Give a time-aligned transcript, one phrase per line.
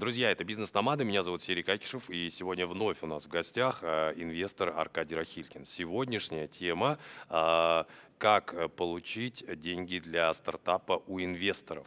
[0.00, 1.04] Друзья, это «Бизнес-номады».
[1.04, 2.08] Меня зовут Серий Какишев.
[2.08, 5.66] И сегодня вновь у нас в гостях э, инвестор Аркадий Рахилькин.
[5.66, 6.98] Сегодняшняя тема
[7.28, 7.84] э,
[8.16, 11.86] «Как получить деньги для стартапа у инвесторов».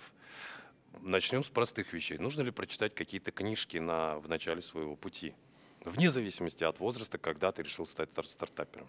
[1.01, 2.19] Начнем с простых вещей.
[2.19, 5.33] Нужно ли прочитать какие-то книжки на, в начале своего пути?
[5.83, 8.87] Вне зависимости от возраста, когда ты решил стать стартапером.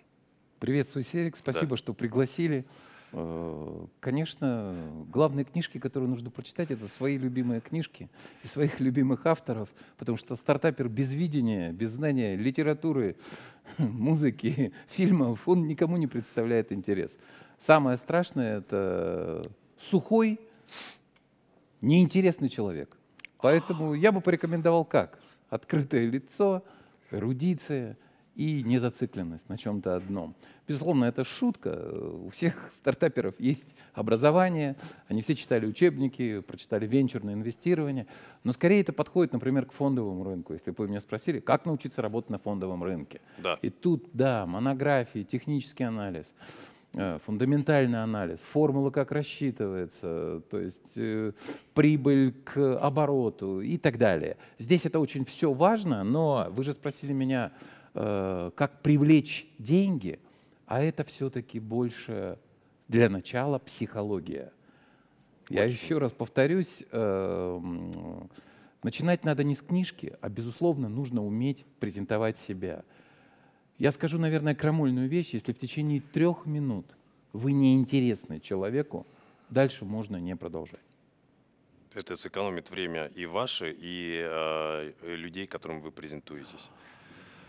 [0.61, 1.39] Приветствую, Серик.
[1.39, 1.77] Спасибо, да.
[1.79, 2.67] что пригласили.
[3.17, 4.75] Э, конечно,
[5.12, 8.11] главные книжки, которые нужно прочитать, это свои любимые книжки
[8.43, 9.69] и своих любимых авторов,
[9.99, 13.14] потому что стартапер без видения, без знания литературы,
[13.79, 17.17] музыки, фильмов, он никому не представляет интерес.
[17.61, 20.40] Самое страшное– это сухой,
[21.81, 22.96] неинтересный человек.
[23.39, 25.21] Поэтому я бы порекомендовал как?
[25.51, 26.65] Открытое лицо,
[27.12, 27.96] эрудиция–
[28.35, 30.35] и незацикленность на чем-то одном.
[30.67, 31.91] Безусловно, это шутка.
[32.25, 34.77] У всех стартаперов есть образование,
[35.09, 38.07] они все читали учебники, прочитали венчурное инвестирование,
[38.43, 40.53] но скорее это подходит, например, к фондовому рынку.
[40.53, 43.21] Если бы вы меня спросили, как научиться работать на фондовом рынке.
[43.39, 43.59] Да.
[43.63, 46.27] И тут, да, монографии, технический анализ
[46.95, 51.33] э, фундаментальный анализ, формула, как рассчитывается, то есть э,
[51.75, 54.37] прибыль к обороту и так далее.
[54.59, 57.53] Здесь это очень все важно, но вы же спросили меня,
[57.95, 60.19] как привлечь деньги,
[60.67, 62.39] а это все-таки больше
[62.89, 64.53] для начала психология.
[65.45, 65.56] Очень.
[65.56, 67.61] Я еще раз повторюсь, э,
[68.83, 72.83] начинать надо не с книжки, а безусловно нужно уметь презентовать себя.
[73.78, 76.86] Я скажу, наверное, крамольную вещь, если в течение трех минут
[77.33, 79.06] вы не интересны человеку,
[79.51, 80.81] дальше можно не продолжать.
[81.92, 86.70] Это сэкономит время и ваше, и э, людей, которым вы презентуетесь.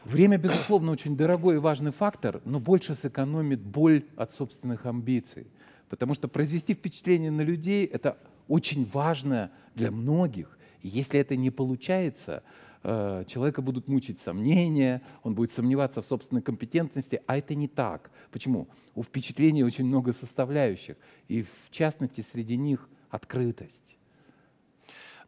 [0.06, 5.48] Время, безусловно, очень дорогой и важный фактор, но больше сэкономит боль от собственных амбиций.
[5.90, 8.16] Потому что произвести впечатление на людей– это
[8.48, 10.60] очень важно для многих.
[10.84, 12.44] И если это не получается,
[12.84, 18.12] э, человека будут мучить сомнения, он будет сомневаться в собственной компетентности, а это не так.
[18.30, 18.68] Почему?
[18.94, 23.98] У впечатления очень много составляющих, и в частности среди них открытость.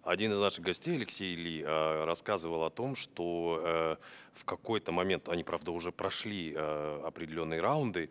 [0.07, 3.95] Один из наших гостей, Алексей Ли, э, рассказывал о том, что э,
[4.35, 8.09] в какой-то момент, они, правда, уже прошли э, определенные раунды,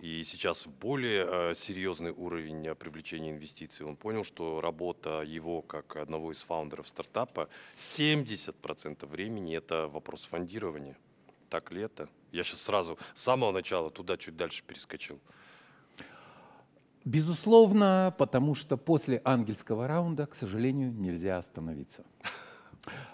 [0.00, 3.84] и сейчас в более серьезный уровень привлечения инвестиций.
[3.84, 10.96] Он понял, что работа его как одного из фаундеров стартапа 70% времени это вопрос фондирования.
[11.50, 12.08] Так ли это?
[12.32, 15.20] Я сейчас сразу с самого начала туда чуть дальше перескочил.
[17.06, 22.04] Безусловно, потому что после ангельского раунда, к сожалению, нельзя остановиться.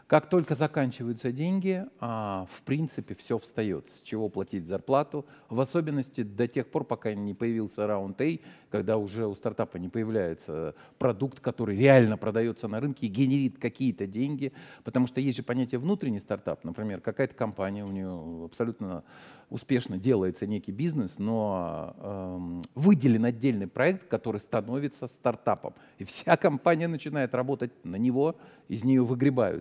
[0.06, 3.88] Как только заканчиваются деньги, а, в принципе, все встает.
[3.88, 8.38] С чего платить зарплату, в особенности до тех пор, пока не появился раунд A,
[8.70, 14.06] когда уже у стартапа не появляется продукт, который реально продается на рынке и генерит какие-то
[14.06, 14.52] деньги.
[14.84, 16.62] Потому что есть же понятие внутренний стартап.
[16.64, 19.04] Например, какая-то компания, у нее абсолютно
[19.52, 25.74] успешно делается некий бизнес, но э, выделен отдельный проект, который становится стартапом.
[25.98, 28.36] И вся компания начинает работать на него,
[28.68, 29.04] из нее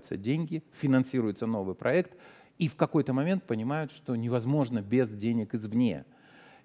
[0.01, 2.17] выгребаются деньги, финансируется новый проект,
[2.59, 6.05] и в какой-то момент понимают, что невозможно без денег извне.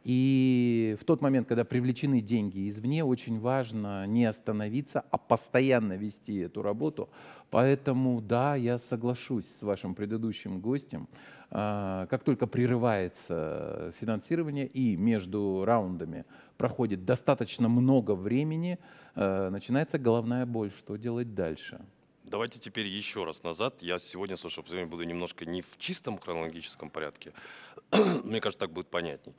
[0.04, 6.36] И в тот момент, когда привлечены деньги извне, очень важно не остановиться, а постоянно вести
[6.36, 7.08] эту работу.
[7.50, 11.08] Поэтому, да, я соглашусь с вашим предыдущим гостем.
[11.50, 16.25] А, как только прерывается финансирование и между раундами
[16.56, 18.78] проходит достаточно много времени,
[19.16, 21.80] а, начинается головная боль, что делать дальше.
[22.26, 23.82] Давайте теперь еще раз назад.
[23.82, 27.32] Я сегодня, с вашего буду немножко не в чистом хронологическом порядке.
[27.92, 29.32] Мне кажется, так будет понятней.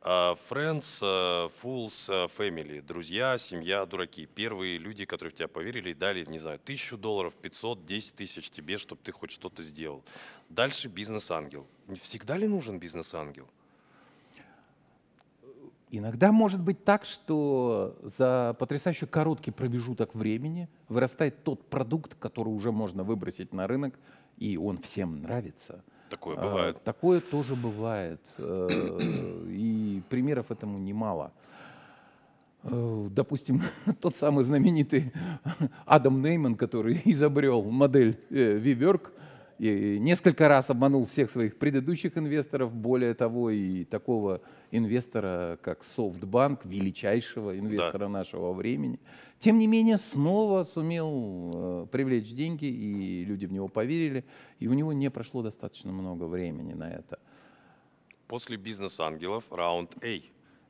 [0.00, 4.24] А, friends, а, fools, а, family, друзья, семья, дураки.
[4.24, 8.50] Первые люди, которые в тебя поверили и дали, не знаю, тысячу долларов, 500, 10 тысяч
[8.50, 10.02] тебе, чтобы ты хоть что-то сделал.
[10.48, 11.66] Дальше бизнес-ангел.
[12.00, 13.50] Всегда ли нужен бизнес-ангел?
[15.92, 22.70] Иногда может быть так, что за потрясающе короткий промежуток времени вырастает тот продукт, который уже
[22.70, 23.98] можно выбросить на рынок,
[24.38, 25.82] и он всем нравится.
[26.08, 26.76] Такое бывает.
[26.76, 28.20] А, такое тоже бывает.
[28.38, 28.68] Э,
[29.48, 31.32] и примеров этому немало.
[32.62, 33.62] Э, допустим,
[34.00, 35.12] тот самый знаменитый
[35.86, 39.10] Адам Нейман, который изобрел модель Viverk,
[39.60, 44.40] и несколько раз обманул всех своих предыдущих инвесторов, более того, и такого
[44.70, 48.08] инвестора, как SoftBank, величайшего инвестора да.
[48.08, 48.98] нашего времени.
[49.38, 54.24] Тем не менее, снова сумел э, привлечь деньги, и люди в него поверили,
[54.60, 57.18] и у него не прошло достаточно много времени на это.
[58.28, 60.20] После бизнес-ангелов раунд A.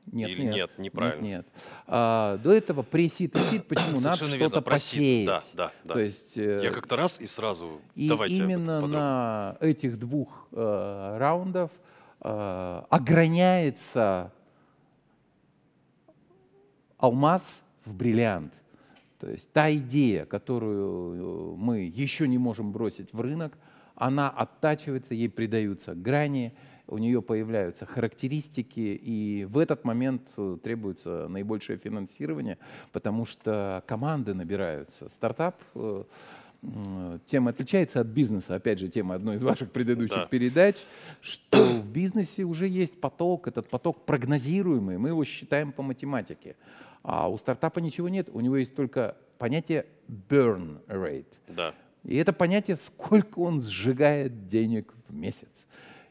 [0.07, 1.21] Нет, Или нет, нет, неправильно?
[1.23, 1.63] Нет, нет.
[1.87, 3.99] А, до этого pre-seed и seed, почему?
[4.01, 4.65] Надо что-то сид.
[4.65, 5.25] посеять.
[5.27, 5.93] Да, да, да.
[5.93, 11.17] То есть, э, Я как-то раз и сразу и давайте именно на этих двух э,
[11.17, 11.71] раундов
[12.19, 14.33] э, ограняется
[16.97, 17.43] алмаз
[17.85, 18.53] в бриллиант.
[19.19, 23.57] То есть та идея, которую э, мы еще не можем бросить в рынок,
[23.95, 26.55] она оттачивается, ей придаются грани,
[26.91, 32.57] у нее появляются характеристики, и в этот момент э, требуется наибольшее финансирование,
[32.91, 35.09] потому что команды набираются.
[35.09, 36.03] Стартап э,
[37.25, 40.25] тем отличается от бизнеса, опять же, тема одной из ваших предыдущих Да.
[40.27, 40.75] передач,
[41.21, 46.55] что в бизнесе уже есть поток, этот поток прогнозируемый, мы его считаем по математике.
[47.03, 49.87] А у стартапа ничего нет, у него есть только понятие
[50.29, 51.33] burn rate.
[51.47, 51.73] Да.
[52.03, 55.65] И это понятие, сколько он сжигает денег в месяц.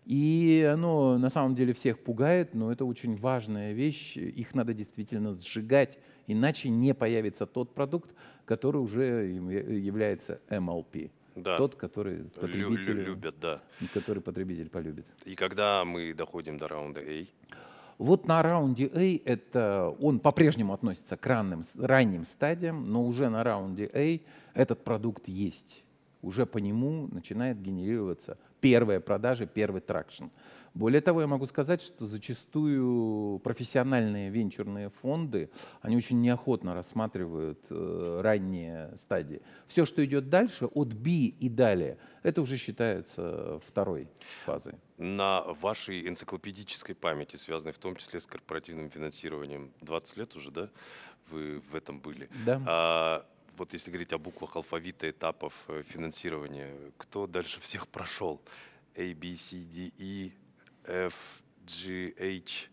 [0.07, 4.17] И оно на самом деле всех пугает, но это очень важная вещь.
[4.17, 8.11] Их надо действительно сжигать, иначе не появится тот продукт,
[8.45, 11.11] который уже яв- является MLP.
[11.37, 11.57] Да.
[11.57, 13.61] Тот, который Лю- лю- потребитель, любят, да.
[13.95, 15.07] который потребитель полюбит.
[15.25, 17.27] И когда мы доходим до раунда A,
[17.99, 23.45] Вот на раунде A это он по-прежнему относится к ранним, ранним стадиям, но уже на
[23.45, 24.19] раунде A
[24.55, 25.85] этот продукт есть.
[26.23, 30.27] Уже по нему начинает генерироваться первые продажи, первый тракшн.
[30.75, 38.21] Более того, я могу сказать, что зачастую профессиональные венчурные фонды, они очень неохотно рассматривают э,
[38.23, 39.43] ранние стадии.
[39.67, 44.09] Все, что идет дальше, от B и далее, это уже считается второй
[44.45, 44.75] фазой.
[44.97, 50.69] на вашей энциклопедической памяти, связанной в том числе с корпоративным финансированием, 20 лет уже, да,
[51.31, 52.29] вы в этом были.
[52.47, 52.63] Да?
[52.67, 58.41] А вот если говорить о буквах алфавита этапов э, финансирования, кто дальше всех прошел?
[58.97, 60.31] A, B, C, D, E,
[60.85, 61.15] F,
[61.67, 62.71] G, H.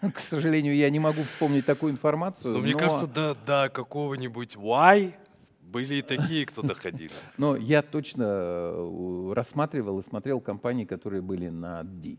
[0.14, 2.54] К сожалению, я не могу вспомнить такую информацию.
[2.54, 5.14] Но мне но- кажется, до, до какого-нибудь Y
[5.62, 7.12] были и такие, кто доходили.
[7.36, 12.18] Но я точно э, рассматривал и смотрел компании, которые были на D.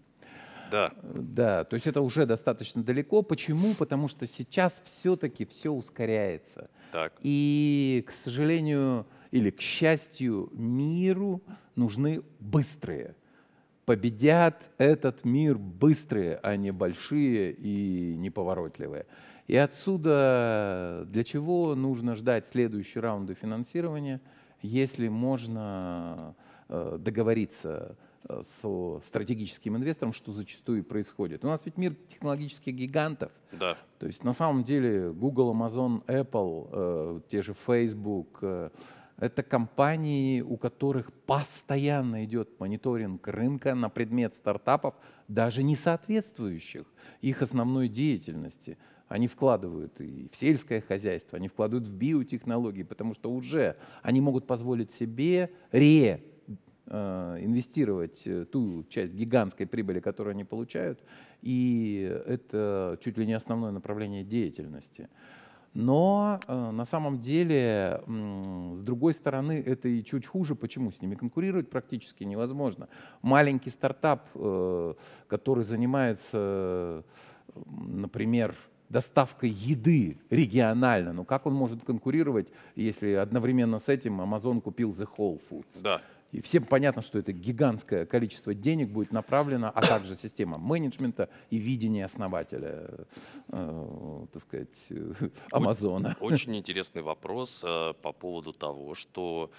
[0.71, 3.21] Да, Да, то есть это уже достаточно далеко.
[3.21, 3.73] Почему?
[3.75, 6.69] Потому что сейчас все-таки все ускоряется.
[6.91, 7.13] так.
[7.21, 11.41] И, к сожалению, или к счастью, миру
[11.75, 13.15] нужны быстрые.
[13.85, 19.05] Победят этот мир быстрые, а не большие и неповоротливые.
[19.47, 24.21] И отсюда для чего нужно ждать следующие раунды финансирования,
[24.61, 26.35] если можно
[26.69, 27.97] э, договориться
[28.27, 31.43] э, со стратегическим инвестором, что зачастую происходит.
[31.43, 36.69] У нас ведь мир технологических гигантов, Да, то есть на самом деле Google, Amazon, Apple,
[36.71, 38.69] э, те же Facebook, э,
[39.21, 44.95] это компании, у которых постоянно идет мониторинг рынка на предмет стартапов,
[45.27, 46.85] даже не соответствующих
[47.21, 48.79] их основной деятельности.
[49.07, 54.47] Они вкладывают и в сельское хозяйство, они вкладывают в биотехнологии, потому что уже они могут
[54.47, 56.19] позволить себе ре э,
[56.91, 60.99] инвестировать э, ту часть гигантской прибыли, которую они получают,
[61.41, 65.09] и это чуть ли не основное направление деятельности.
[65.73, 70.53] Но э, на самом деле, с другой стороны, это и чуть хуже.
[70.53, 70.91] Почему?
[70.91, 72.89] С ними конкурировать практически невозможно.
[73.21, 74.93] Маленький стартап, э,
[75.27, 77.05] который занимается,
[77.65, 78.55] например,
[78.89, 85.07] доставкой еды регионально, ну как он может конкурировать, если одновременно с этим Amazon купил The
[85.17, 85.81] Whole Foods?
[85.81, 86.01] да.
[86.31, 91.57] И всем понятно, что это гигантское количество денег будет направлено, а также система менеджмента и
[91.57, 92.89] видение основателя,
[93.49, 95.13] э, так сказать, э,
[95.51, 96.15] Амазона.
[96.21, 99.51] Очень интересный вопрос э, по поводу того, что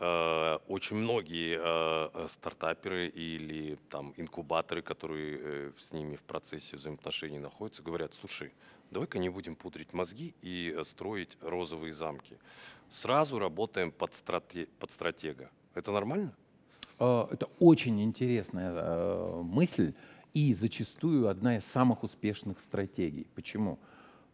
[0.00, 7.38] э, очень многие э, стартаперы или там инкубаторы, которые э, с ними в процессе взаимоотношений
[7.38, 8.52] находятся, говорят, слушай,
[8.90, 12.36] давай-ка не будем пудрить мозги и строить розовые замки.
[12.88, 15.50] Сразу работаем под, страте- под стратега.
[15.74, 16.32] Это нормально?
[16.98, 19.94] Э, Это очень интересная э, мысль
[20.34, 23.26] и зачастую одна из самых успешных стратегий.
[23.34, 23.78] Почему?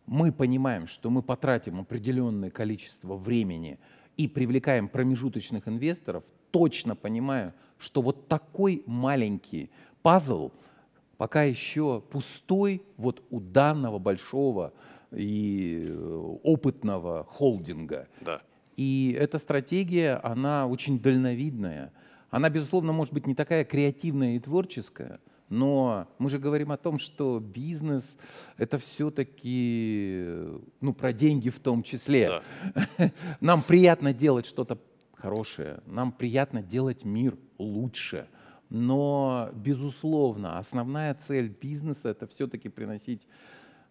[0.07, 3.79] Мы понимаем, что мы потратим определенное количество времени
[4.17, 9.71] и привлекаем промежуточных инвесторов, точно понимая, что вот такой маленький
[10.03, 10.53] пазл
[11.17, 14.73] пока еще пустой вот у данного большого
[15.11, 18.09] и э, опытного холдинга.
[18.21, 18.43] Да.
[18.77, 21.93] И эта стратегия, она очень дальновидная.
[22.31, 26.99] Она, безусловно, может быть не такая креативная и творческая, но мы же говорим о том,
[26.99, 28.19] что бизнес—
[28.59, 30.25] это все-таки
[30.81, 32.43] ну, про деньги в том числе.
[32.99, 33.13] Да.
[33.41, 34.79] Нам приятно делать что-то
[35.13, 38.29] хорошее, нам приятно делать мир лучше.
[38.69, 43.27] Но, безусловно, основная цель бизнеса– это все-таки приносить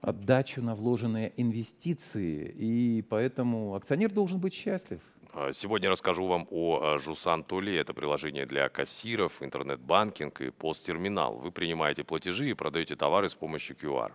[0.01, 5.01] отдачу на вложенные инвестиции, и поэтому акционер должен быть счастлив.
[5.37, 7.77] А, сегодня расскажу вам о Жусан Толе.
[7.77, 11.35] Это приложение для кассиров, интернет-банкинг и посттерминал.
[11.35, 14.13] Вы принимаете платежи и продаете товары с помощью QR.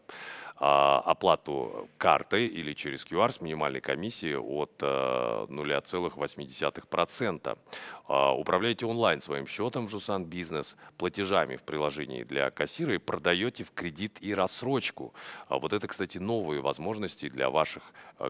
[0.62, 7.48] А, оплату картой или через QR с минимальной комиссией от 0,8%.
[7.48, 7.54] Э,
[8.08, 13.64] а, управляете онлайн своим счетом в Жусан Бизнес, платежами в приложении для кассира и продаете
[13.64, 15.14] в кредит и рассрочку.
[15.48, 17.82] А вот это, кстати, новые возможности для ваших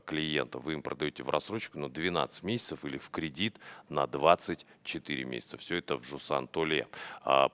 [0.04, 0.62] клиентов.
[0.62, 3.58] Вы им продаете в рассрочку на 12 месяцев или в кредит
[3.88, 5.56] на 24 месяца.
[5.56, 6.88] Все это в Жусан Толе.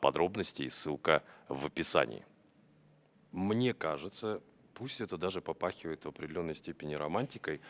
[0.00, 2.25] Подробности и ссылка в описании.
[3.33, 4.40] Мне кажется,
[4.75, 7.61] пусть это даже попахивает в определенной степени романтикой,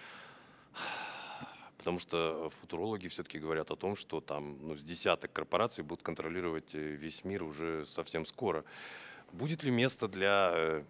[1.78, 6.74] потому что футурологи все-таки говорят о том, что там ну, с десяток корпораций будут контролировать
[6.74, 8.64] э, весь мир уже совсем скоро.
[9.32, 10.84] Будет ли место для э,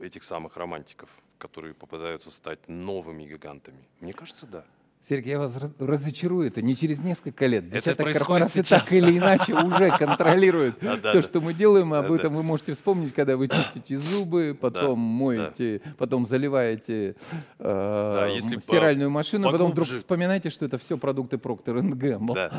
[0.00, 3.88] этих самых романтиков, которые попытаются стать новыми гигантами?
[4.00, 4.64] Мне кажется, да.
[5.06, 7.68] Сергей, я вас разочарую, это не через несколько лет.
[7.68, 11.92] Десяток корпораций так или иначе уже контролирует все, что мы делаем.
[11.92, 17.16] Об этом вы можете вспомнить, когда вы чистите зубы, потом моете, потом заливаете
[17.58, 22.50] э, стиральную машину, потом вдруг вспоминаете, что это все продукты Procter Gamble.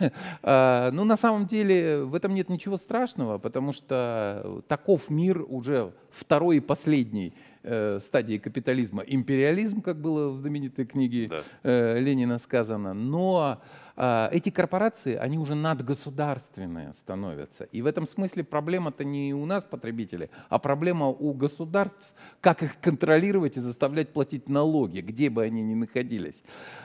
[0.42, 5.92] А, ну, на самом деле, в этом нет ничего страшного, потому что таков мир уже
[6.10, 7.34] второй и последний
[7.66, 11.42] э, стадии капитализма империализм, как было в знаменитой книге да.
[11.64, 12.94] э, Ленина сказано.
[12.94, 13.60] Но
[13.96, 17.64] э, эти корпорации, они уже надгосударственные становятся.
[17.64, 22.80] И в этом смысле проблема-то не у нас, потребителей, а проблема у государств, как их
[22.80, 26.42] контролировать и заставлять платить налоги, где бы они ни находились.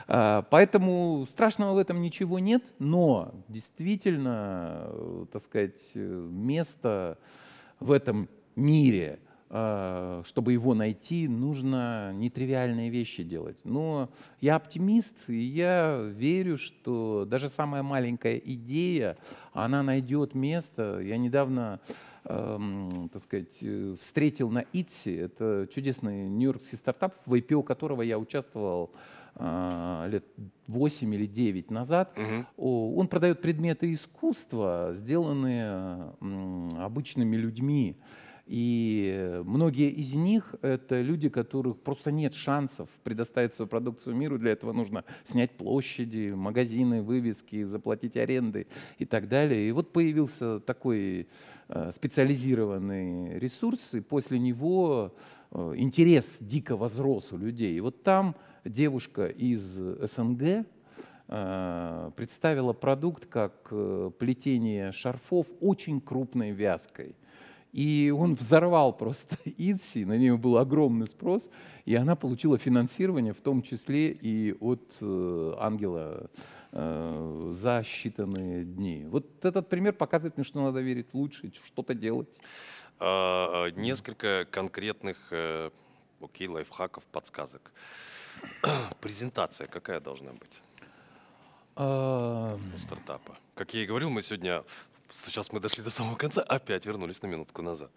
[0.08, 7.18] Э, поэтому страшного в этом ничего нет, но действительно, э, так сказать, место
[7.78, 9.20] в этом мире–
[9.52, 13.58] чтобы его найти, нужно нетривиальные вещи делать.
[13.64, 14.08] Но
[14.40, 19.18] я оптимист, и я верю, что даже самая маленькая идея,
[19.52, 21.00] она найдет место.
[21.02, 21.80] Я недавно
[22.24, 28.18] эм, так сказать, э, встретил на ИТСИ, это чудесный нью-йоркский стартап, в IPO которого я
[28.18, 28.92] участвовал
[29.34, 30.24] э, лет
[30.66, 32.16] 8 или 9 назад.
[32.16, 32.98] Угу.
[32.98, 37.96] Он продает предметы искусства, сделанные э, обычными людьми.
[38.46, 44.38] И многие из них— это люди, которых просто нет шансов предоставить свою продукцию миру.
[44.38, 48.66] Для этого нужно снять площади, магазины, вывески, заплатить аренды
[48.98, 49.68] и так далее.
[49.68, 51.28] И вот появился такой
[51.68, 55.14] э, специализированный ресурс, и после него
[55.52, 57.76] э, интерес дико возрос у людей.
[57.76, 58.34] И вот там
[58.64, 60.66] девушка из СНГ,
[61.28, 63.68] э, представила продукт как
[64.18, 67.14] плетение шарфов очень крупной вязкой.
[67.72, 71.48] И он взорвал просто Итси, на нее был огромный спрос,
[71.86, 76.30] и она получила финансирование, в том числе и от э, ангела
[76.72, 79.06] э, за считанные дни.
[79.08, 82.38] Вот этот пример показывает мне, что надо верить лучше, что-то делать.
[82.98, 85.70] А, а, несколько конкретных, э,
[86.20, 87.72] окей, лайфхаков, подсказок.
[89.00, 90.62] Презентация какая должна быть?
[91.74, 93.34] У стартапа.
[93.54, 94.62] Как я и говорил, мы сегодня
[95.12, 97.90] Сейчас мы дошли до самого конца, опять вернулись на минутку назад.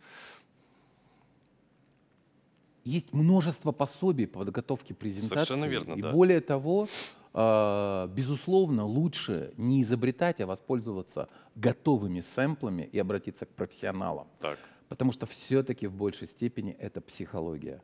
[2.84, 5.46] Есть множество пособий по подготовке презентации.
[5.46, 6.12] Совершенно верно, И да.
[6.12, 6.88] более того,
[7.34, 14.28] а, безусловно, лучше не изобретать, а воспользоваться готовыми сэмплами и обратиться к профессионалам.
[14.40, 14.60] Так.
[14.88, 17.82] Потому что все-таки в большей степени это психология.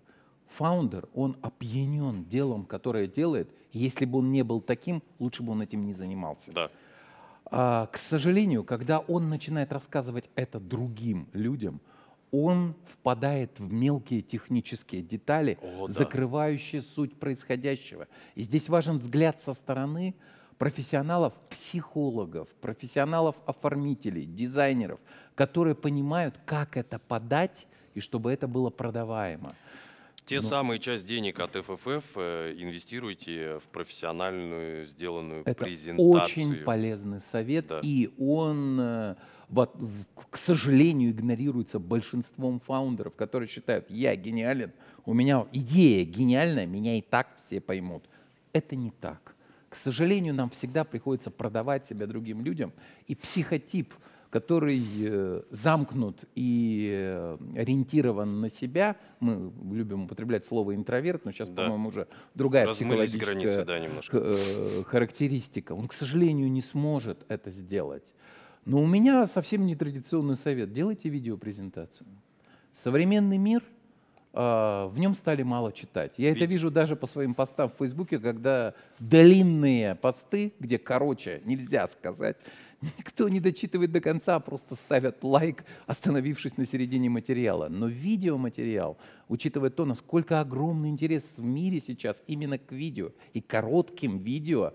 [0.57, 3.49] Фаундер, он опьянен делом, которое делает.
[3.71, 6.51] Если бы он не был таким, лучше бы он этим не занимался.
[6.51, 6.71] Да.
[7.51, 11.81] А, к сожалению, когда он начинает рассказывать это другим людям,
[12.31, 15.93] он впадает в мелкие технические детали, О, да.
[15.93, 18.07] закрывающие суть происходящего.
[18.35, 20.15] И здесь важен взгляд со стороны
[20.57, 25.01] профессионалов, психологов, профессионалов, оформителей, дизайнеров,
[25.35, 29.55] которые понимают, как это подать и чтобы это было продаваемо.
[30.25, 36.07] Те ну, самые часть денег от ФФФ э, инвестируйте в профессиональную сделанную это презентацию.
[36.07, 37.79] очень полезный совет, да.
[37.83, 39.15] и он, э,
[40.29, 44.71] к сожалению, игнорируется большинством фаундеров, которые считают, я гениален,
[45.05, 48.03] у меня идея гениальная, меня и так все поймут.
[48.53, 49.35] Это не так.
[49.69, 52.73] К сожалению, нам всегда приходится продавать себя другим людям,
[53.07, 53.93] и психотип–
[54.31, 58.95] который э, замкнут и э, ориентирован на себя.
[59.19, 61.63] Мы любим употреблять слово интроверт, но сейчас, да.
[61.63, 64.17] по-моему, уже другая Размылись психологическая границы, да, немножко.
[64.17, 65.73] Э, характеристика.
[65.73, 68.13] Он, к сожалению, не сможет это сделать.
[68.63, 70.71] Но у меня совсем нетрадиционный совет.
[70.71, 72.07] Делайте видеопрезентацию.
[72.71, 73.63] Современный мир,
[74.33, 76.13] а, в нем стали мало читать.
[76.17, 81.41] Я это Ведь- вижу даже по своим постам в Фейсбуке, когда длинные посты, где короче
[81.43, 82.37] нельзя сказать,
[82.81, 87.67] никто не дочитывает до конца, а просто ставят лайк, остановившись на середине материала.
[87.69, 88.97] Но видеоматериал,
[89.27, 94.73] учитывая то, насколько огромный интерес в мире сейчас именно к видео и коротким видео,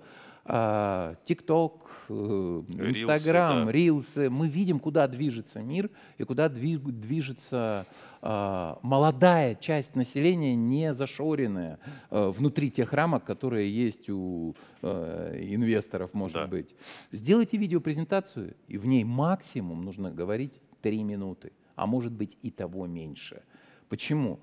[1.25, 3.73] ТикТок, э, Рилсы, Инстаграм, да.
[3.73, 7.87] рилсы, мы видим, куда движется мир и куда дви- движется
[8.23, 11.79] а, молодая часть населения, не зашоренная
[12.11, 16.47] э, внутри тех рамок, которые есть у э, инвесторов, может Да.
[16.47, 16.75] быть.
[17.12, 22.87] Сделайте видеопрезентацию, и в ней максимум нужно говорить 3 минуты, а может быть и того
[22.87, 23.43] меньше.
[23.88, 24.38] Почему?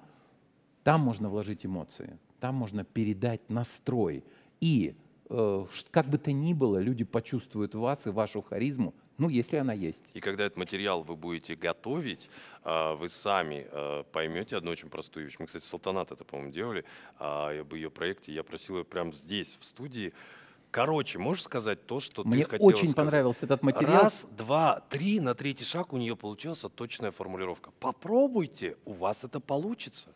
[0.84, 4.24] Там можно вложить эмоции, там можно передать настрой.
[4.62, 9.58] И э, как бы то ни было, люди почувствуют вас и вашу харизму, ну, если
[9.58, 10.04] она есть.
[10.14, 12.30] И когда этот материал вы будете готовить,
[12.64, 15.36] а, вы сами а, поймете одну очень простую вещь.
[15.40, 16.84] Мы, кстати, Салтанат это, по-моему, делали
[17.20, 18.34] а, об ее проекте.
[18.34, 20.14] Я просил ее прямо здесь, в студии.
[20.72, 22.96] Короче, можешь сказать то, что Мне ты хотела очень сказать?
[22.96, 24.04] понравился этот материал.
[24.04, 27.70] Раз, два, три, на третий шаг у нее получилась точная формулировка.
[27.80, 30.10] Попробуйте, у вас это получится.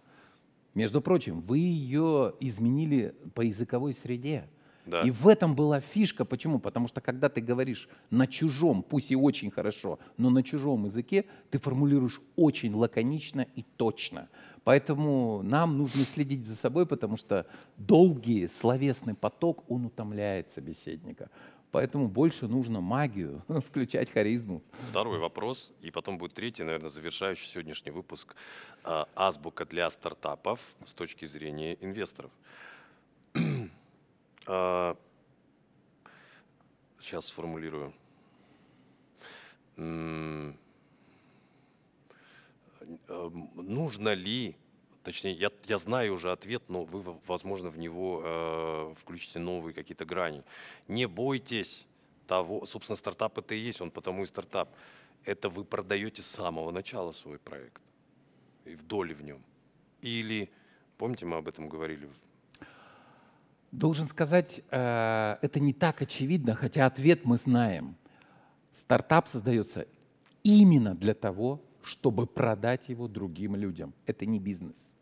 [0.74, 4.50] Между прочим, вы ее изменили по языковой среде.
[4.88, 5.02] Да.
[5.02, 6.26] И в этом была фишка.
[6.26, 6.60] Почему?
[6.60, 11.26] Потому что когда ты говоришь на чужом, пусть и очень хорошо, но на чужом языке,
[11.52, 14.30] ты формулируешь очень лаконично и точно.
[14.64, 17.46] Поэтому нам нужно следить за собой, потому что
[17.78, 21.30] долгий словесный поток, он утомляет собеседника.
[21.72, 24.62] Поэтому больше нужно магию, включать харизму.
[24.90, 28.36] Второй вопрос, и потом будет третий, наверное, завершающий сегодняшний выпуск.
[28.84, 32.32] А, Азбука для стартапов с точки зрения инвесторов.
[34.48, 34.96] Сейчас
[37.26, 37.94] сформулирую.
[39.78, 40.56] М,
[43.08, 44.56] э, Нужно ли,
[45.04, 49.74] точнее, я, я знаю уже ответ, но вы, во- возможно, в него э, включите новые
[49.74, 50.44] какие-то грани.
[50.88, 51.86] Не бойтесь
[52.26, 54.70] того, собственно, стартап это и есть, он потому и стартап.
[55.26, 57.82] Это вы продаете с самого начала свой проект
[58.66, 59.42] и в доле в нем.
[60.02, 60.50] Или,
[60.98, 62.10] помните, мы об этом говорили?
[63.72, 67.96] Должен сказать, э, это не так очевидно, хотя ответ мы знаем.
[68.74, 69.86] Стартап создается
[70.44, 73.94] именно для того, чтобы продать его другим людям.
[74.06, 74.96] Это не бизнес.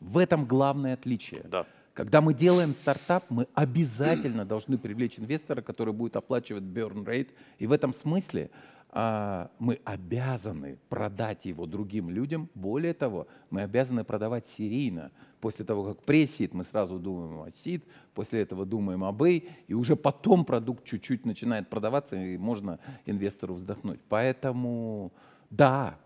[0.00, 1.42] В этом главное отличие.
[1.44, 1.66] Да.
[1.94, 7.30] Когда мы делаем стартап, мы обязательно должны привлечь инвестора, который будет оплачивать burn rate.
[7.58, 8.50] И в этом смысле
[8.92, 12.48] мы обязаны продать его другим людям.
[12.54, 15.10] Более того, мы обязаны продавать серийно.
[15.40, 19.74] После того, как пресид, мы сразу думаем о сид, после этого думаем об A, и
[19.74, 24.00] уже потом продукт чуть-чуть начинает продаваться, и можно инвестору вздохнуть.
[24.08, 25.12] Поэтому,
[25.50, 25.98] да,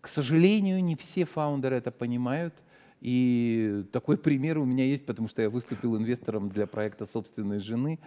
[0.00, 2.54] к сожалению, не все фаундеры это понимают.
[3.00, 8.00] И такой пример у меня есть, потому что я выступил инвестором для проекта собственной жены.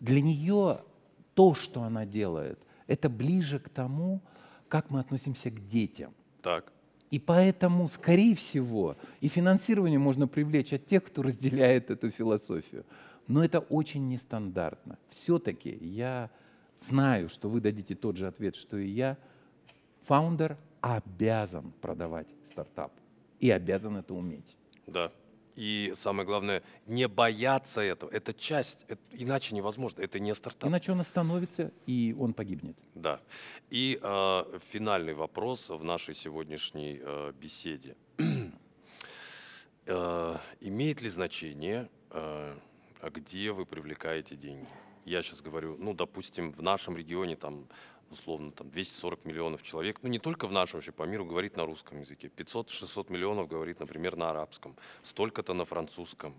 [0.00, 0.80] Для нее
[1.34, 4.20] то, что она делает, это ближе к тому,
[4.68, 6.14] как мы относимся к детям.
[6.42, 6.72] Так.
[7.10, 12.84] И поэтому, скорее всего, и финансирование можно привлечь от тех, кто разделяет эту философию.
[13.28, 14.98] Но это очень нестандартно.
[15.08, 16.30] Все-таки я
[16.88, 19.16] знаю, что вы дадите тот же ответ, что и я.
[20.04, 22.92] Фаундер обязан продавать стартап
[23.40, 24.56] и обязан это уметь.
[24.86, 25.12] Да.
[25.56, 28.10] И самое главное, не бояться этого.
[28.10, 30.02] Это часть, это- иначе невозможно.
[30.02, 30.68] Это не стартап.
[30.68, 32.76] Иначе он остановится и он погибнет.
[32.94, 33.20] Да.
[33.70, 37.96] И э, финальный вопрос в нашей сегодняшней э, беседе.
[39.86, 42.54] Э, имеет ли значение, э,
[43.14, 44.68] где вы привлекаете деньги?
[45.06, 47.66] Я сейчас говорю, ну, допустим, в нашем регионе там
[48.10, 51.66] условно там 240 миллионов человек, ну не только в нашем, вообще по миру говорит на
[51.66, 56.34] русском языке, 500-600 миллионов говорит, например, на арабском, столько-то на французском.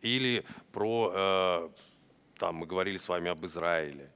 [0.00, 1.70] Или про, э,
[2.38, 4.10] там мы говорили с вами об Израиле,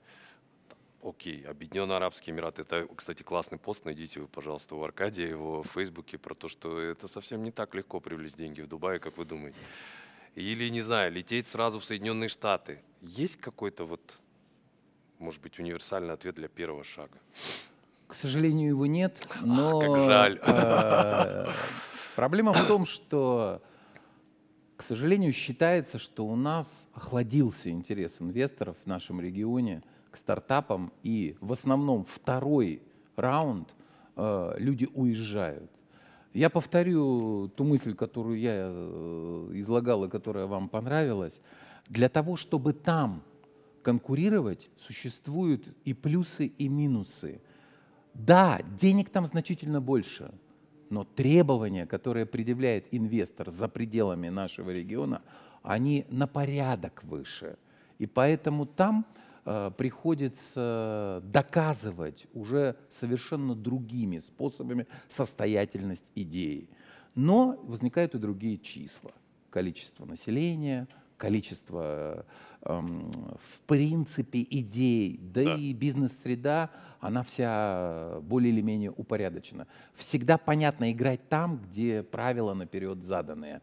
[1.07, 2.63] Окей, Объединенные Арабские Эмираты.
[2.63, 3.85] Это, кстати, классный пост.
[3.85, 7.77] Найдите, вы, пожалуйста, у Аркадия его в Фейсбуке про то, что это совсем не так
[7.77, 9.59] легко привлечь деньги в Дубае, как вы думаете.
[10.35, 12.83] Или, не знаю, лететь сразу в Соединенные Штаты.
[13.03, 14.19] Есть какой-то вот,
[15.19, 17.19] может быть, универсальный ответ для первого шага?
[18.07, 20.41] К сожалению, его нет, но как жаль.
[20.43, 21.47] э,
[22.15, 23.61] проблема в том, что,
[24.77, 31.37] к сожалению, считается, что у нас охладился интерес инвесторов в нашем регионе к стартапам, и
[31.41, 32.81] в основном второй
[33.17, 33.75] раунд
[34.15, 35.71] э, люди уезжают.
[36.33, 41.41] Я повторю ту мысль, которую я э, излагал и которая вам понравилась.
[41.89, 43.23] Для того, чтобы там
[43.87, 47.41] конкурировать, существуют и плюсы, и минусы.
[48.15, 50.35] Да, денег там значительно больше,
[50.91, 55.23] но требования, которые предъявляет инвестор за пределами нашего региона,
[55.63, 57.59] они на порядок выше.
[58.01, 59.07] И поэтому там
[59.45, 66.69] э, приходится доказывать уже совершенно другими способами состоятельность идеи.
[67.15, 69.13] Но возникают и другие числа.
[69.51, 72.25] Количество населения, количество,
[72.63, 75.55] эм, в принципе, идей, да, да.
[75.57, 79.67] и бизнес-среда, она вся более или менее упорядочена.
[79.95, 83.61] Всегда понятно играть там, где правила наперед заданные.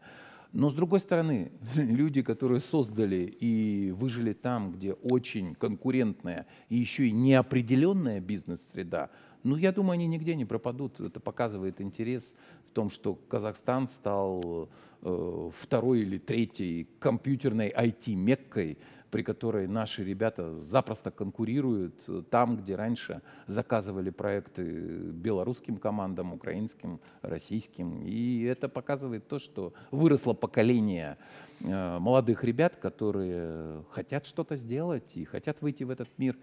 [0.52, 7.08] Но с другой стороны, люди, которые создали и выжили там, где очень конкурентная и еще
[7.08, 9.10] и неопределенная бизнес-среда,
[9.42, 11.00] ну, я думаю, они нигде не пропадут.
[11.00, 12.34] Это показывает интерес
[12.74, 14.68] том, что Казахстан стал
[15.02, 18.78] э, второй или третьей компьютерной IT-меккой,
[19.10, 21.94] при которой наши ребята запросто конкурируют
[22.30, 24.64] там, где раньше заказывали проекты
[25.12, 28.02] белорусским командам, украинским, российским.
[28.02, 31.16] И это показывает то, что выросло поколение
[31.60, 36.36] э, молодых ребят, которые хотят что-то сделать и хотят выйти в этот мир.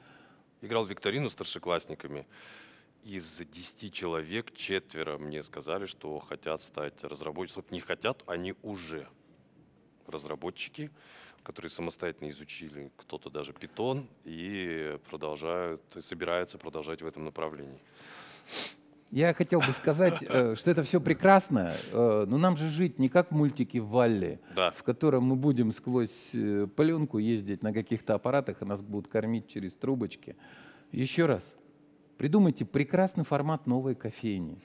[0.62, 2.26] Играл в викторину с старшеклассниками.
[3.04, 7.66] Из 10 человек четверо мне сказали, что хотят стать разработчиками.
[7.72, 9.08] Не хотят, они уже
[10.08, 10.92] разработчики
[11.44, 17.80] которые самостоятельно изучили, кто-то даже питон, и продолжают, собираются продолжать в этом направлении.
[19.12, 23.10] Я хотел бы сказать, э, что это все прекрасно, э, но нам же жить не
[23.10, 24.72] как в мультике Валли, да.
[24.72, 29.50] в котором мы будем сквозь э, пленку ездить на каких-то аппаратах, и нас будут кормить
[29.50, 30.38] через трубочки.
[30.94, 31.54] Еще раз,
[32.21, 34.60] придумайте прекрасный формат новой кофейни.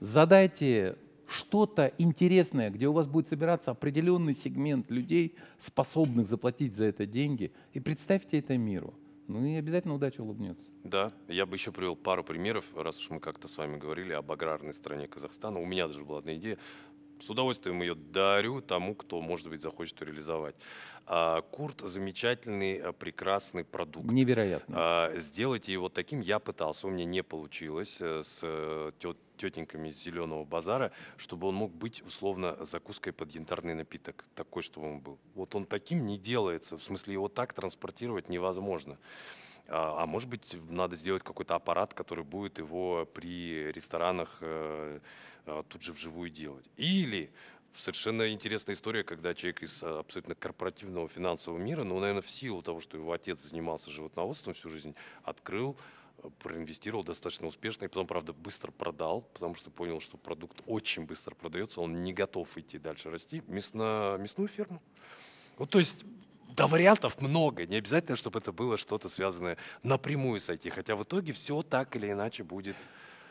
[0.00, 7.06] Задайте что-то интересное, где у вас будет собираться определенный сегмент людей, способных заплатить за это
[7.06, 8.92] деньги, и представьте это миру.
[9.28, 10.70] Ну и обязательно удача улыбнется.
[10.84, 14.30] Да, я бы еще привел пару примеров, раз уж мы как-то с вами говорили об
[14.30, 15.58] аграрной стране Казахстана.
[15.58, 16.58] У меня даже была одна идея.
[17.20, 20.54] С удовольствием ее дарю тому, кто, может быть, захочет реализовать.
[21.06, 24.06] А, Курт замечательный, э, прекрасный продукт.
[24.06, 24.74] Невероятно.
[24.78, 26.20] А, сделайте его таким.
[26.20, 28.92] Я пытался, у меня не получилось э, с э,
[29.36, 34.88] тетеньками из зеленого базара, чтобы он мог быть условно закуской под янтарный напиток, такой, чтобы
[34.88, 35.18] он был.
[35.34, 38.96] Вот он таким не делается, в смысле его так транспортировать невозможно.
[39.68, 45.00] А, а может быть, надо сделать какой-то аппарат, который будет его при ресторанах э,
[45.46, 46.68] э, тут же вживую делать.
[46.76, 47.30] Или
[47.74, 52.80] совершенно интересная история, когда человек из абсолютно корпоративного финансового мира, ну, наверное, в силу того,
[52.80, 55.76] что его отец занимался животноводством всю жизнь, открыл
[56.38, 61.34] проинвестировал достаточно успешно и потом, правда, быстро продал, потому что понял, что продукт очень быстро
[61.34, 64.82] продается, он не готов идти дальше расти, мясно, мясную ферму.
[65.56, 66.04] Вот, то есть
[66.56, 67.66] да, вариантов много.
[67.66, 70.70] Не обязательно, чтобы это было что-то связанное напрямую с IT.
[70.70, 72.76] Хотя в итоге все так или иначе будет.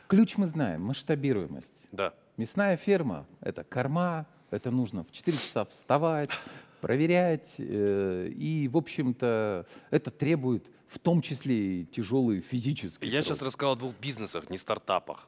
[0.07, 1.87] Ключ мы знаем, масштабируемость.
[1.91, 2.13] Да.
[2.37, 6.31] Мясная ферма– это корма, это нужно в 4 часа вставать,
[6.81, 7.55] проверять.
[7.57, 13.11] Э, и, в общем-то, это требует в том числе и тяжелые физические.
[13.11, 13.27] Я труд.
[13.27, 15.27] сейчас рассказал о двух бизнесах, не стартапах.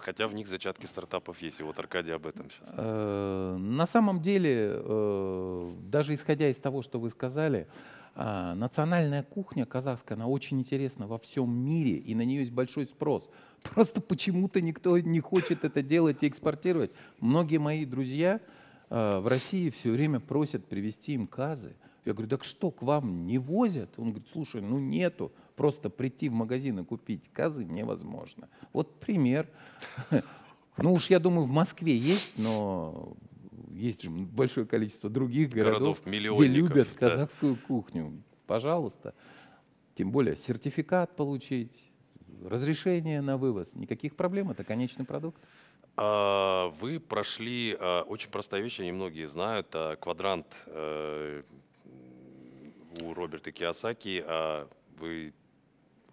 [0.00, 2.68] Хотя в них зачатки стартапов есть, и вот Аркадий об этом сейчас.
[2.76, 7.66] Э, на самом деле, э, даже исходя из того, что вы сказали,
[8.14, 12.86] э, национальная кухня казахская, она очень интересна во всем мире, и на нее есть большой
[12.86, 13.28] спрос.
[13.62, 16.90] Просто почему-то никто не хочет это делать и экспортировать.
[17.20, 18.40] Многие мои друзья
[18.88, 21.76] в России все время просят привезти им казы.
[22.04, 23.90] Я говорю, так что, к вам не возят?
[23.98, 28.48] Он говорит, слушай, ну нету, просто прийти в магазин и купить казы невозможно.
[28.72, 29.46] Вот пример.
[30.78, 33.14] Ну уж я думаю, в Москве есть, но
[33.68, 37.60] есть же большое количество других городов, городов где любят казахскую да.
[37.66, 38.22] кухню.
[38.46, 39.12] Пожалуйста.
[39.96, 41.92] Тем более сертификат получить,
[42.42, 43.74] разрешение на вывоз.
[43.74, 45.42] Никаких проблем, это конечный продукт.
[45.94, 51.42] А, вы прошли а, очень простая вещь, немногие знают, а, квадрант э,
[53.02, 54.24] у Роберта Киосаки,
[54.98, 55.34] вы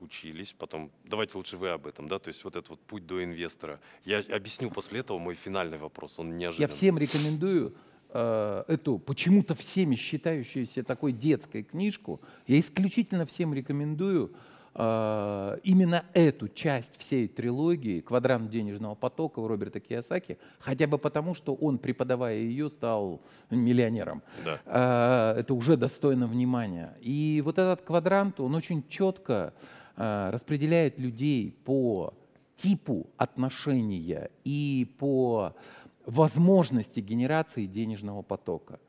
[0.01, 3.23] учились, потом, давайте лучше вы об этом, да, то есть вот этот вот путь до
[3.23, 3.79] инвестора.
[4.05, 6.69] Я объясню после этого мой финальный вопрос, он неожиданный.
[6.69, 7.75] Я всем рекомендую
[8.09, 14.33] э, эту почему-то всеми считающуюся такой детской книжку, я исключительно всем рекомендую
[14.79, 21.33] а, именно эту часть всей трилогии «Квадрант денежного потока» у Роберта Киосаки, хотя бы потому,
[21.33, 24.21] что он, преподавая ее, стал миллионером.
[24.45, 24.59] Да.
[24.67, 26.95] А, это уже достойно внимания.
[27.01, 29.55] И вот этот квадрант, он очень четко
[29.97, 32.13] распределяет людей по
[32.55, 35.53] типу отношения и по
[36.05, 38.79] возможности генерации денежного потока.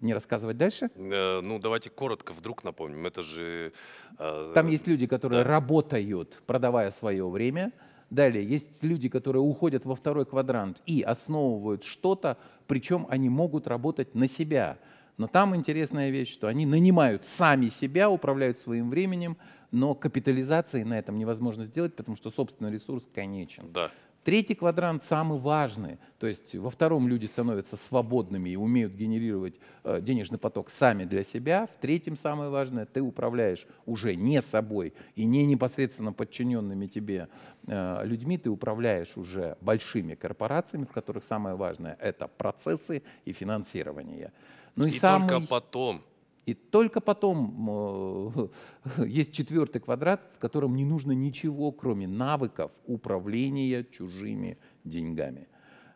[0.00, 0.90] Не рассказывать дальше?
[0.94, 3.06] Э, Ну, давайте коротко вдруг напомним.
[3.06, 3.72] Это же...
[4.18, 5.50] э, Там есть люди, которые да.
[5.50, 7.72] работают, продавая свое время.
[8.10, 14.14] Далее есть люди, которые уходят во второй квадрант и основывают что-то, причем они могут работать
[14.14, 14.78] на себя.
[15.18, 19.36] Но там интересная вещь, что они нанимают сами себя, управляют своим временем,
[19.70, 23.70] но капитализации на этом невозможно сделать, потому что собственный ресурс конечен.
[23.72, 23.90] Да,
[24.28, 25.96] Третий квадрант самый важный.
[26.18, 31.24] То есть во втором люди становятся свободными и умеют генерировать э, денежный поток сами для
[31.24, 31.66] себя.
[31.66, 37.28] В третьем самое важное, ты управляешь уже не собой и не непосредственно подчиненными тебе
[37.66, 44.32] э, людьми, ты управляешь уже большими корпорациями, в которых самое важное это процессы и финансирование.
[44.78, 45.28] Ну и, и самый...
[45.28, 46.02] только потом.
[46.46, 53.84] И только потом э, есть четвертый квадрат, в котором не нужно ничего, кроме навыков управления
[53.84, 55.48] чужими деньгами.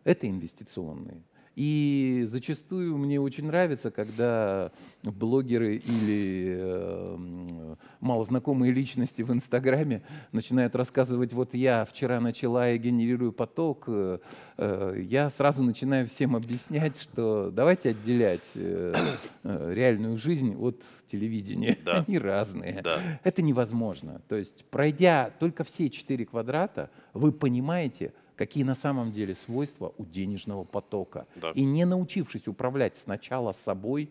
[0.05, 1.23] Это инвестиционные.
[1.55, 11.35] И зачастую мне очень нравится, когда блогеры или э, малознакомые личности в Инстаграме начинают рассказывать,
[11.35, 14.19] вот я вчера начала и генерирую поток, э,
[14.57, 18.95] э, я сразу начинаю всем объяснять, что давайте отделять э,
[19.43, 21.77] э, реальную жизнь от телевидения.
[21.85, 22.05] Да.
[22.07, 22.81] Они разные.
[22.83, 23.01] Да.
[23.25, 24.23] Это невозможно.
[24.29, 30.05] То есть, пройдя только все четыре квадрата, вы понимаете, какие на самом деле свойства у
[30.05, 31.27] денежного потока.
[31.37, 31.53] Да.
[31.53, 34.11] И не научившись управлять сначала собой,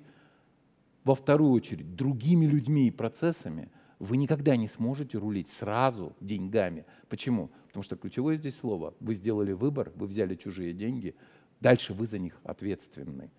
[1.03, 6.85] во вторую очередь другими людьми и процессами, вы никогда не сможете рулить сразу деньгами.
[7.09, 7.51] Почему?
[7.67, 8.93] Потому что ключевое здесь слово.
[8.99, 11.15] Вы сделали выбор, вы взяли чужие деньги,
[11.59, 13.29] дальше вы за них ответственны.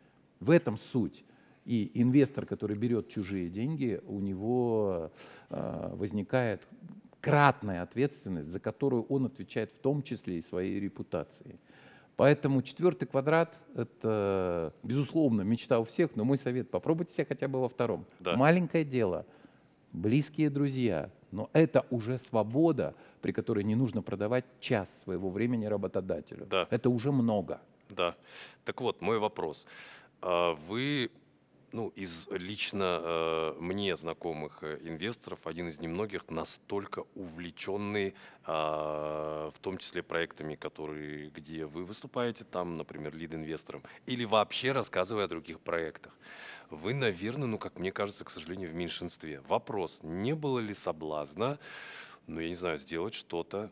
[0.40, 1.24] В этом суть.
[1.64, 5.12] И инвестор, который берет чужие деньги, у него
[5.50, 6.66] э, возникает
[7.22, 11.56] кратная ответственность, за которую он отвечает в том числе и своей репутацией.
[12.16, 17.60] Поэтому четвертый квадрат– это, безусловно, мечта у всех, но мой совет– попробуйте себя хотя бы
[17.60, 18.04] во втором.
[18.20, 18.36] Да.
[18.36, 19.24] Маленькое дело,
[19.92, 26.46] близкие друзья, но это уже свобода, при которой не нужно продавать час своего времени работодателю.
[26.46, 26.66] Да.
[26.70, 27.60] Это уже много.
[27.88, 28.14] Да.
[28.64, 29.66] Так вот, мой вопрос.
[30.20, 31.10] А Вы,
[31.72, 39.58] ну, из лично э, мне знакомых э, инвесторов, один из немногих настолько увлеченный, а, в
[39.60, 45.60] том числе проектами, которые, где вы выступаете, там, например, лид-инвестором, или вообще рассказывая о других
[45.60, 46.12] проектах.
[46.70, 49.40] Вы, наверное, ну, как мне кажется, к сожалению, в меньшинстве.
[49.48, 51.58] Вопрос, не было ли соблазна,
[52.26, 53.70] ну, я не знаю, сделать что-то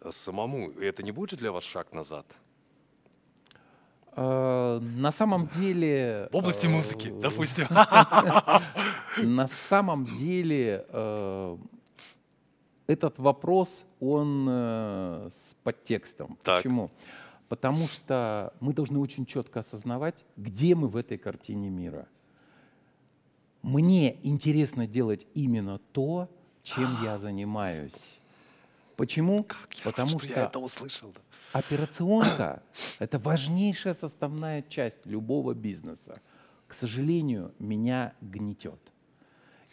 [0.00, 0.70] э, самому?
[0.72, 2.26] Это не будет же для вас шаг назад?
[4.20, 6.28] Э, На самом деле...
[6.32, 7.66] В области музыки, э, допустим.
[9.22, 11.56] На самом деле э,
[12.88, 14.48] этот вопрос, он
[15.30, 16.36] с подтекстом.
[16.42, 16.56] Так.
[16.56, 16.90] Почему?
[17.48, 22.08] Потому что мы должны очень четко осознавать, где мы в этой картине мира.
[23.62, 26.28] Мне интересно делать именно то,
[26.64, 28.17] чем я занимаюсь.
[28.98, 29.44] Почему?
[29.44, 31.14] Как я Потому рад, что я это услышал.
[31.52, 32.64] Операционка–
[32.98, 36.20] это важнейшая составная часть любого бизнеса.
[36.66, 38.80] К сожалению, меня гнетет.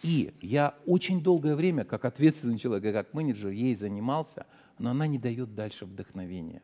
[0.04, 4.46] И я очень долгое время, как ответственный человек и как менеджер, ей занимался,
[4.78, 6.62] но она не дает дальше вдохновения.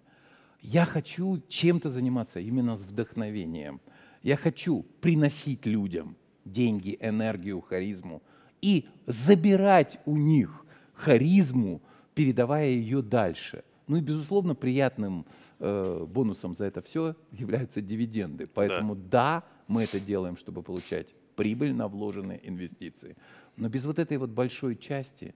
[0.62, 3.82] Я хочу чем-то заниматься именно с вдохновением.
[4.22, 8.22] Я хочу приносить людям деньги, энергию, харизму
[8.62, 11.82] и забирать у них харизму,
[12.22, 13.64] передавая ее дальше.
[13.88, 15.26] Ну и, безусловно, приятным
[15.60, 18.46] э, бонусом за это все являются дивиденды.
[18.46, 23.18] Поэтому да, мы это делаем, чтобы получать прибыль на вложенные инвестиции.
[23.58, 25.34] Но без вот этой вот большой части,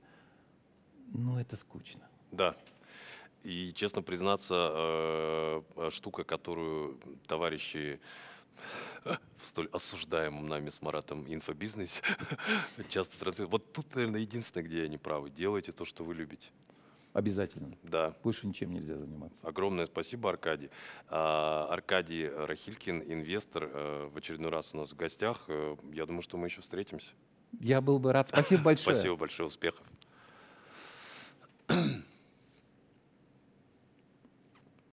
[1.12, 2.04] ну это скучно.
[2.32, 2.56] Да.
[3.41, 8.00] И, честно признаться, э, штука, которую товарищи
[9.06, 12.04] в столь осуждаемом нами с Маратом инфобизнесе
[12.89, 13.52] часто транслируют.
[13.52, 15.32] Вот тут, наверное, единственное, где они правы.
[15.32, 16.50] Делайте то, что вы любите.
[17.15, 17.71] Обязательно.
[17.82, 18.13] Да.
[18.23, 19.47] Больше ничем нельзя заниматься.
[19.47, 20.69] Огромное спасибо, Аркадий.
[21.08, 25.45] А, Аркадий Рахилькин, инвестор, э, в очередной раз у нас в гостях.
[25.47, 27.13] Э, Я думаю, что мы еще встретимся.
[27.62, 28.28] Я был бы рад.
[28.28, 28.93] Спасибо большое.
[28.95, 29.88] Спасибо большое, успехов.